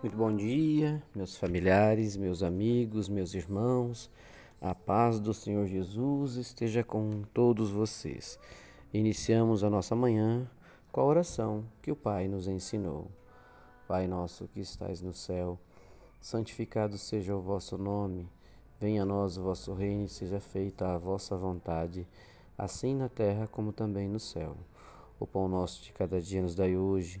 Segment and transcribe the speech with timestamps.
[0.00, 4.08] Muito bom dia, meus familiares, meus amigos, meus irmãos.
[4.60, 8.38] A paz do Senhor Jesus esteja com todos vocês.
[8.94, 10.48] Iniciamos a nossa manhã
[10.92, 13.10] com a oração que o Pai nos ensinou.
[13.88, 15.58] Pai nosso que estais no céu,
[16.20, 18.30] santificado seja o vosso nome.
[18.78, 22.06] Venha a nós o vosso reino e seja feita a vossa vontade,
[22.56, 24.56] assim na terra como também no céu.
[25.18, 27.20] O pão nosso de cada dia nos dai hoje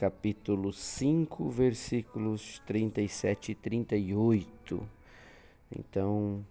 [0.00, 4.88] capítulo 5, versículos 37 e 38.
[5.70, 6.42] Então,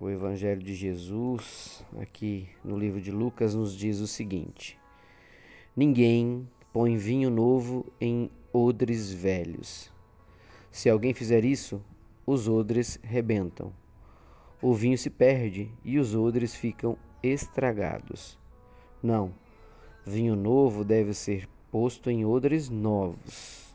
[0.00, 4.78] o Evangelho de Jesus, aqui no livro de Lucas, nos diz o seguinte:
[5.76, 9.92] Ninguém põe vinho novo em odres velhos.
[10.70, 11.84] Se alguém fizer isso,
[12.24, 13.74] os odres rebentam.
[14.62, 18.38] O vinho se perde e os odres ficam estragados.
[19.02, 19.34] Não,
[20.06, 23.72] vinho novo deve ser posto em odres novos.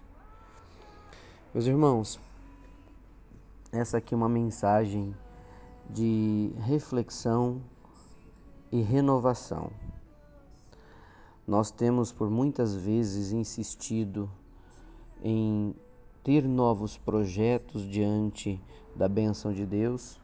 [1.53, 2.19] Meus irmãos,
[3.71, 5.15] essa aqui é uma mensagem
[5.89, 7.61] de reflexão
[8.71, 9.71] e renovação.
[11.47, 14.29] Nós temos por muitas vezes insistido
[15.23, 15.73] em
[16.23, 18.59] ter novos projetos diante
[18.95, 20.19] da benção de Deus,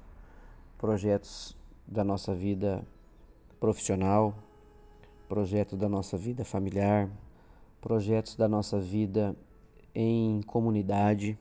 [0.77, 1.55] projetos
[1.87, 2.83] da nossa vida
[3.59, 4.33] profissional,
[5.29, 7.07] projeto da nossa vida familiar,
[7.81, 9.35] projetos da nossa vida
[9.93, 11.37] em comunidade,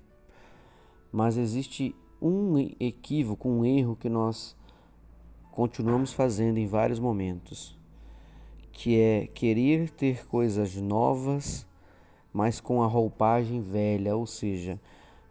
[1.12, 4.56] mas existe um equívoco, um erro que nós
[5.52, 7.78] continuamos fazendo em vários momentos,
[8.72, 11.66] que é querer ter coisas novas,
[12.32, 14.81] mas com a roupagem velha, ou seja,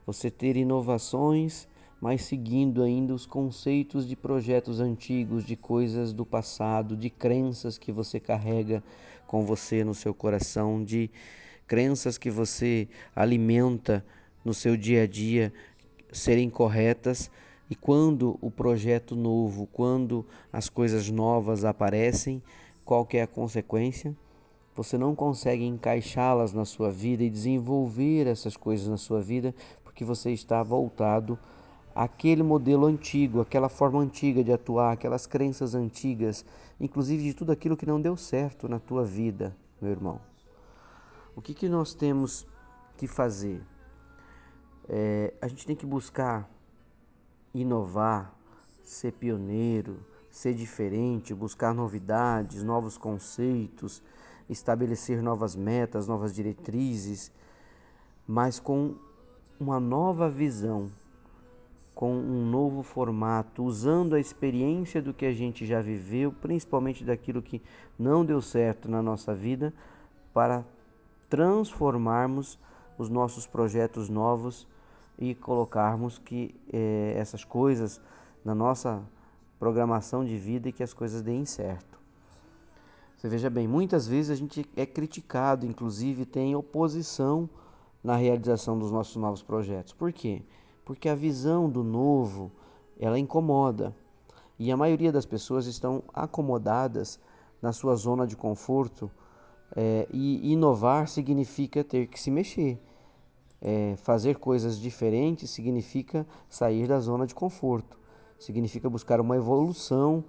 [0.06, 1.68] você ter inovações,
[2.02, 7.92] mas seguindo ainda os conceitos de projetos antigos, de coisas do passado, de crenças que
[7.92, 8.84] você carrega
[9.28, 11.10] com você no seu coração, de
[11.68, 14.04] crenças que você alimenta
[14.44, 15.54] no seu dia a dia
[16.12, 17.30] serem corretas.
[17.70, 22.42] E quando o projeto novo, quando as coisas novas aparecem,
[22.84, 24.16] qual que é a consequência?
[24.76, 30.06] Você não consegue encaixá-las na sua vida e desenvolver essas coisas na sua vida porque
[30.06, 31.38] você está voltado
[31.94, 36.46] àquele modelo antigo, aquela forma antiga de atuar, aquelas crenças antigas,
[36.80, 40.20] inclusive de tudo aquilo que não deu certo na tua vida, meu irmão.
[41.36, 42.46] O que, que nós temos
[42.98, 43.62] que fazer?
[44.88, 46.50] É, a gente tem que buscar
[47.54, 48.34] inovar,
[48.84, 50.00] ser pioneiro,
[50.30, 54.02] ser diferente, buscar novidades, novos conceitos,
[54.50, 57.32] estabelecer novas metas, novas diretrizes,
[58.28, 58.96] mas com
[59.60, 60.92] uma nova visão,
[62.00, 67.42] com um novo formato, usando a experiência do que a gente já viveu, principalmente daquilo
[67.42, 67.62] que
[68.00, 69.74] não deu certo na nossa vida,
[70.34, 70.64] para
[71.30, 72.58] transformarmos
[72.98, 74.66] os nossos projetos novos
[75.18, 78.00] e colocarmos que eh, essas coisas
[78.46, 79.04] na nossa
[79.60, 82.00] programação de vida e que as coisas deem certo.
[83.18, 87.50] Você veja bem, muitas vezes a gente é criticado, inclusive tem oposição
[88.02, 89.92] na realização dos nossos novos projetos.
[89.92, 90.42] Por quê?
[90.90, 92.52] Porque a visão do novo
[93.00, 93.96] ela incomoda
[94.58, 97.20] e a maioria das pessoas estão acomodadas
[97.62, 99.12] na sua zona de conforto
[99.76, 102.82] é, e inovar significa ter que se mexer.
[103.62, 107.96] É, fazer coisas diferentes significa sair da zona de conforto,
[108.40, 110.24] significa buscar uma evolução,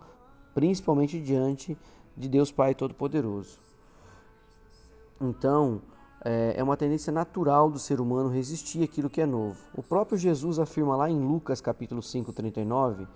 [0.53, 1.75] principalmente diante
[2.15, 3.59] de Deus Pai Todo-Poderoso.
[5.19, 5.81] Então,
[6.25, 9.59] é uma tendência natural do ser humano resistir àquilo que é novo.
[9.75, 13.07] O próprio Jesus afirma lá em Lucas capítulo 5, 39,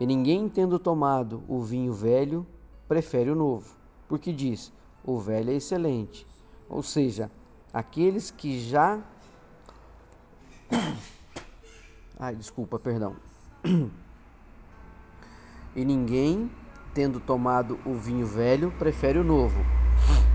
[0.00, 2.46] e ninguém tendo tomado o vinho velho,
[2.88, 3.76] prefere o novo,
[4.08, 4.72] porque diz,
[5.04, 6.26] o velho é excelente.
[6.68, 7.30] Ou seja,
[7.72, 9.00] aqueles que já...
[12.18, 13.14] Ai, desculpa, perdão.
[15.76, 16.50] E ninguém,
[16.92, 19.64] tendo tomado o vinho velho, prefere o novo,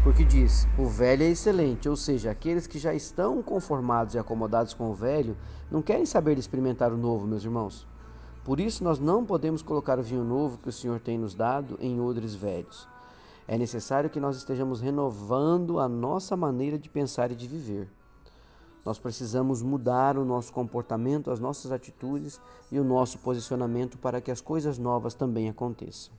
[0.05, 4.71] porque diz: o velho é excelente, ou seja, aqueles que já estão conformados e acomodados
[4.71, 5.35] com o velho
[5.71, 7.87] não querem saber de experimentar o novo, meus irmãos.
[8.43, 11.75] Por isso, nós não podemos colocar o vinho novo que o Senhor tem nos dado
[11.81, 12.87] em odres velhos.
[13.47, 17.89] É necessário que nós estejamos renovando a nossa maneira de pensar e de viver.
[18.85, 22.39] Nós precisamos mudar o nosso comportamento, as nossas atitudes
[22.71, 26.13] e o nosso posicionamento para que as coisas novas também aconteçam.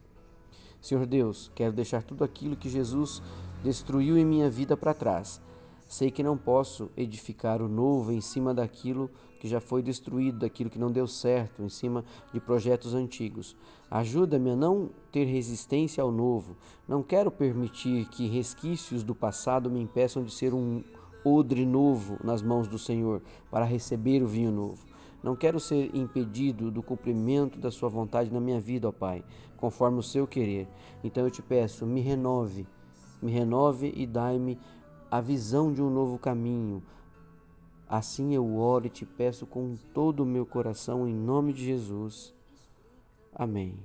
[0.80, 3.22] Senhor Deus, quero deixar tudo aquilo que Jesus
[3.66, 5.40] destruiu em minha vida para trás.
[5.88, 9.10] Sei que não posso edificar o novo em cima daquilo
[9.40, 13.56] que já foi destruído, daquilo que não deu certo, em cima de projetos antigos.
[13.90, 16.56] Ajuda-me a não ter resistência ao novo.
[16.86, 20.84] Não quero permitir que resquícios do passado me impeçam de ser um
[21.24, 23.20] odre novo nas mãos do Senhor
[23.50, 24.86] para receber o vinho novo.
[25.24, 29.24] Não quero ser impedido do cumprimento da Sua vontade na minha vida, ó Pai,
[29.56, 30.68] conforme o seu querer.
[31.02, 32.64] Então eu te peço, me renove,
[33.20, 34.58] me renove e dai-me
[35.10, 36.82] a visão de um novo caminho.
[37.88, 42.34] Assim eu oro e te peço com todo o meu coração, em nome de Jesus.
[43.34, 43.78] Amém.